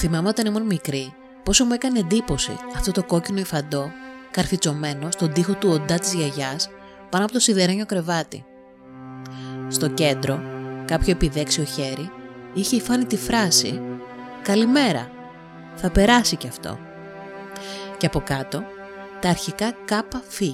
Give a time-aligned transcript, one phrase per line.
[0.00, 3.90] Θυμάμαι όταν ήμουν μικρή πόσο μου έκανε εντύπωση αυτό το κόκκινο υφαντό
[4.30, 6.70] καρφιτσωμένο στον τοίχο του οντά της γιαγιάς
[7.10, 8.44] πάνω από το σιδερένιο κρεβάτι.
[9.68, 10.40] Στο κέντρο,
[10.84, 12.10] κάποιο επιδέξιο χέρι
[12.54, 13.80] είχε υφάνει τη φράση
[14.42, 15.10] «Καλημέρα,
[15.74, 16.78] θα περάσει κι αυτό».
[17.96, 18.64] Και από κάτω,
[19.20, 20.52] τα αρχικά ΚΦ 1923.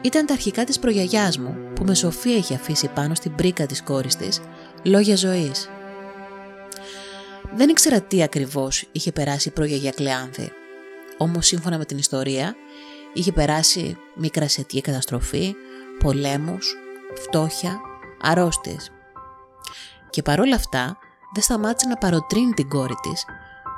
[0.00, 3.82] Ήταν τα αρχικά της προγιαγιάς μου που με σοφία είχε αφήσει πάνω στην πρίκα της
[3.82, 4.40] κόρης της
[4.82, 5.68] λόγια ζωής.
[7.56, 10.52] Δεν ήξερα τι ακριβώς είχε περάσει η προγιαγιά Κλεάνθη,
[11.18, 12.54] όμως σύμφωνα με την ιστορία
[13.12, 15.54] είχε περάσει μικρασιατική καταστροφή,
[15.98, 16.76] πολέμους,
[17.14, 17.80] φτώχεια,
[18.20, 18.90] αρρώστιες.
[20.10, 20.98] Και παρόλα αυτά
[21.34, 23.24] δεν σταμάτησε να παροτρύνει την κόρη της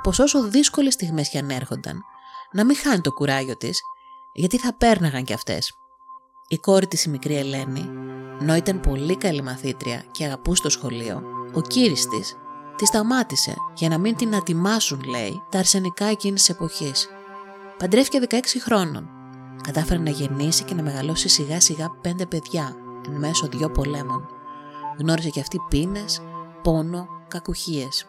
[0.03, 2.01] πως όσο δύσκολες στιγμές και αν έρχονταν,
[2.51, 3.81] να μην χάνει το κουράγιο της,
[4.33, 5.73] γιατί θα πέρναγαν κι αυτές.
[6.47, 7.89] Η κόρη της η μικρή Ελένη,
[8.41, 11.23] ενώ ήταν πολύ καλή μαθήτρια και αγαπούσε το σχολείο,
[11.53, 12.37] ο κύρις της
[12.77, 17.09] τη σταμάτησε για να μην την ατιμάσουν, λέει, τα αρσενικά εκείνης της εποχής.
[17.77, 19.09] Παντρεύτηκε 16 χρόνων.
[19.63, 22.75] Κατάφερε να γεννήσει και να μεγαλώσει σιγά σιγά πέντε παιδιά
[23.07, 24.27] εν μέσω δυο πολέμων.
[24.99, 26.21] Γνώρισε και αυτή πίνες,
[26.63, 28.07] πόνο, κακουχίες.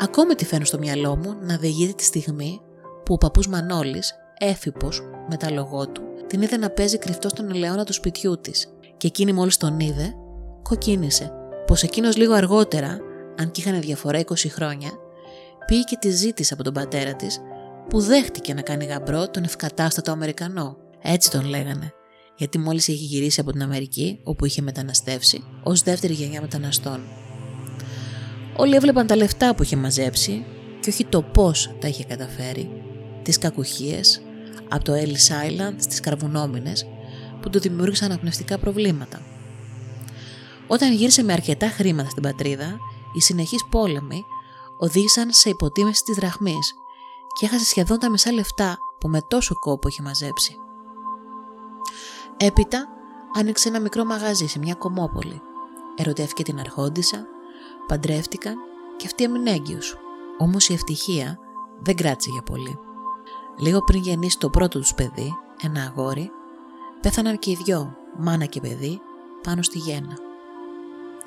[0.00, 2.60] Ακόμη τη φαίνω στο μυαλό μου να διηγείται τη στιγμή
[3.04, 7.50] που ο παππούς Μανώλης, έφυπος, με τα λογό του, την είδε να παίζει κρυφτό στον
[7.50, 10.14] ελαιόνα του σπιτιού της και εκείνη μόλις τον είδε,
[10.62, 11.32] κοκκίνησε
[11.74, 12.98] πως εκείνος λίγο αργότερα,
[13.38, 14.90] αν και είχαν διαφορά 20 χρόνια,
[15.66, 17.40] πήγε και τη ζήτησε από τον πατέρα της
[17.88, 20.76] που δέχτηκε να κάνει γαμπρό τον ευκατάστατο Αμερικανό.
[21.02, 21.92] Έτσι τον λέγανε,
[22.36, 27.00] γιατί μόλις είχε γυρίσει από την Αμερική, όπου είχε μεταναστεύσει, ως δεύτερη γενιά μεταναστών.
[28.56, 30.44] Όλοι έβλεπαν τα λεφτά που είχε μαζέψει
[30.80, 32.70] και όχι το πώς τα είχε καταφέρει,
[33.22, 34.22] τις κακουχίες,
[34.68, 36.86] από το Ellis Island στις καρβουνόμινες
[37.40, 39.33] που του δημιούργησαν αναπνευστικά προβλήματα.
[40.66, 42.78] Όταν γύρισε με αρκετά χρήματα στην πατρίδα,
[43.12, 44.24] οι συνεχείς πόλεμοι
[44.78, 46.74] οδήγησαν σε υποτίμηση της δραχμής
[47.38, 50.56] και έχασε σχεδόν τα μισά λεφτά που με τόσο κόπο είχε μαζέψει.
[52.36, 52.88] Έπειτα
[53.36, 55.40] άνοιξε ένα μικρό μαγαζί σε μια κομμόπολη.
[55.96, 57.26] Ερωτεύτηκε την αρχόντισα,
[57.86, 58.54] παντρεύτηκαν
[58.96, 59.96] και αυτή έμεινε έγκυος.
[60.38, 61.38] Όμως η ευτυχία
[61.82, 62.78] δεν κράτησε για πολύ.
[63.58, 66.30] Λίγο πριν γεννήσει το πρώτο τους παιδί, ένα αγόρι,
[67.00, 69.00] πέθαναν και οι δυο, μάνα και παιδί,
[69.42, 70.16] πάνω στη γέννα.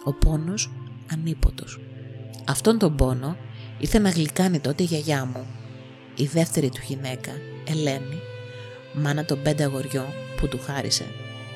[0.08, 0.72] Ο πόνος
[1.12, 1.80] ανίποτος.
[2.46, 3.38] Αυτόν τον πόνο
[3.80, 5.46] ήρθε να γλυκάνει τότε η γιαγιά μου,
[6.16, 7.32] η δεύτερη του γυναίκα,
[7.68, 8.20] Ελένη,
[8.94, 10.06] μάνα των πέντε αγοριών
[10.38, 11.06] που του χάρισε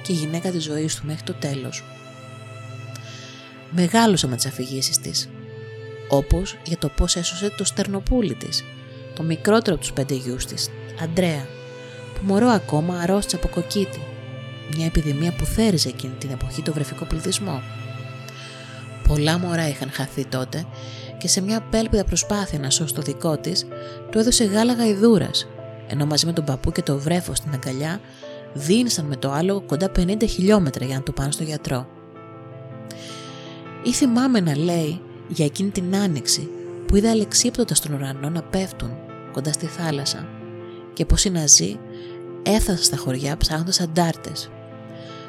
[0.03, 1.83] και η γυναίκα της ζωής του μέχρι το τέλος.
[3.71, 5.29] Μεγάλωσα με τις αφηγήσεις της,
[6.09, 8.63] όπως για το πώς έσωσε το στερνοπούλι της,
[9.15, 10.69] το μικρότερο από τους πέντε γιους της,
[11.03, 11.47] Αντρέα,
[12.13, 14.01] που μωρό ακόμα αρρώστησε από κοκκίτη,
[14.75, 17.61] μια επιδημία που θέριζε εκείνη την εποχή το βρεφικό πληθυσμό.
[19.11, 20.65] Πολλά μωρά είχαν χαθεί τότε
[21.17, 23.65] και σε μια απέλπιδα προσπάθεια να σώσει το δικό της,
[24.11, 25.29] του έδωσε γάλα γαϊδούρα,
[25.87, 27.99] ενώ μαζί με τον παππού και το βρέφο στην αγκαλιά
[28.53, 31.87] δίνησαν με το άλογο κοντά 50 χιλιόμετρα για να του πάνε στο γιατρό.
[33.83, 36.49] Ή θυμάμαι να λέει για εκείνη την άνοιξη
[36.85, 38.91] που είδα αλεξίπτωτας στον ουρανό να πέφτουν
[39.31, 40.27] κοντά στη θάλασσα
[40.93, 41.79] και πως οι Ναζί
[42.43, 44.49] έφτασαν στα χωριά ψάχνοντας αντάρτες.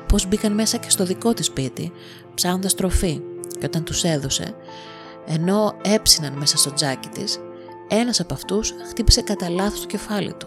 [0.09, 1.92] Πως μπήκαν μέσα και στο δικό της σπίτι
[2.34, 3.21] ψάχνοντας τροφή
[3.62, 4.55] και όταν τους έδωσε,
[5.27, 7.39] ενώ έψιναν μέσα στο τζάκι της,
[7.89, 10.47] ένας από αυτούς χτύπησε κατά λάθος το κεφάλι του.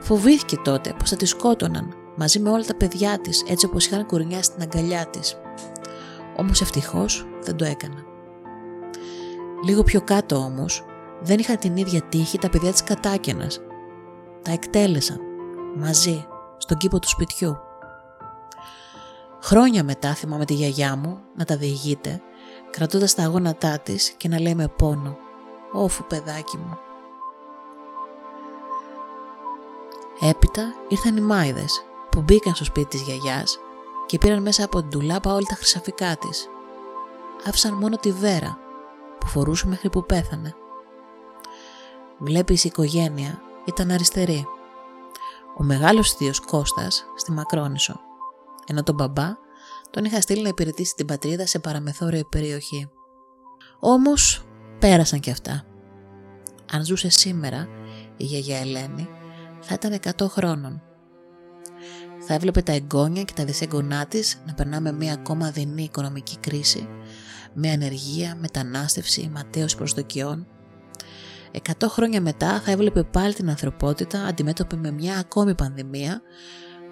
[0.00, 4.06] Φοβήθηκε τότε πως θα τη σκότωναν μαζί με όλα τα παιδιά της έτσι όπως είχαν
[4.06, 5.36] κουρνιάσει στην αγκαλιά της.
[6.36, 8.04] Όμως ευτυχώς δεν το έκανα.
[9.64, 10.84] Λίγο πιο κάτω όμως
[11.22, 13.60] δεν είχαν την ίδια τύχη τα παιδιά της κατάκαινας.
[14.42, 15.20] Τα εκτέλεσαν
[15.76, 16.26] μαζί
[16.58, 17.56] στον κήπο του σπιτιού.
[19.44, 22.22] Χρόνια μετά θυμάμαι τη γιαγιά μου να τα διηγείται,
[22.70, 25.16] κρατώντας τα αγώνατά της και να λέει με πόνο
[25.72, 26.78] «Όφου παιδάκι μου».
[30.20, 33.58] Έπειτα ήρθαν οι μάιδες που μπήκαν στο σπίτι της γιαγιάς
[34.06, 36.48] και πήραν μέσα από την τουλάπα όλα τα χρυσαφικά της.
[37.46, 38.58] Άφησαν μόνο τη βέρα
[39.18, 40.54] που φορούσε μέχρι που πέθανε.
[42.18, 44.46] Βλέπεις η οικογένεια ήταν αριστερή.
[45.58, 48.00] Ο μεγάλος θείος Κώστας στη Μακρόνισο
[48.66, 49.42] ενώ τον μπαμπά
[49.90, 52.90] τον είχα στείλει να υπηρετήσει την πατρίδα σε παραμεθόρια περιοχή.
[53.80, 54.44] Όμως
[54.78, 55.64] πέρασαν και αυτά.
[56.72, 57.68] Αν ζούσε σήμερα
[58.16, 59.08] η γιαγιά Ελένη
[59.60, 60.82] θα ήταν 100 χρόνων.
[62.26, 66.88] Θα έβλεπε τα εγγόνια και τα δυσέγγονά της να περνάμε μια ακόμα δεινή οικονομική κρίση,
[67.52, 70.46] με ανεργία, μετανάστευση, ματέωση προσδοκιών.
[71.50, 76.22] Εκατό χρόνια μετά θα έβλεπε πάλι την ανθρωπότητα αντιμέτωπη με μια ακόμη πανδημία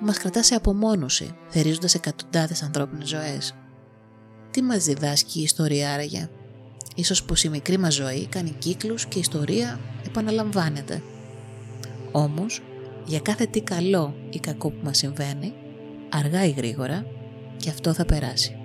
[0.02, 3.54] που μας κρατάς σε απομόνωση, θερίζοντας εκατοντάδες ανθρώπινες ζωές.
[4.50, 6.28] Τι μας διδάσκει η ιστορία άραγε;
[6.94, 11.02] Ίσως πως η μικρή μας ζωή κάνει κύκλους και η ιστορία επαναλαμβάνεται.
[12.12, 12.62] Όμως,
[13.06, 15.52] για κάθε τι καλό ή κακό που μας συμβαίνει,
[16.08, 17.06] αργά ή γρήγορα,
[17.56, 18.62] και αυτό θα περάσει.